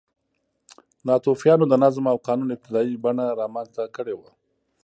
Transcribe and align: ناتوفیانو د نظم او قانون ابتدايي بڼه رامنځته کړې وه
ناتوفیانو 1.07 1.65
د 1.69 1.73
نظم 1.83 2.05
او 2.13 2.17
قانون 2.27 2.49
ابتدايي 2.51 2.95
بڼه 3.03 3.25
رامنځته 3.41 3.83
کړې 3.95 4.13
وه 4.19 4.29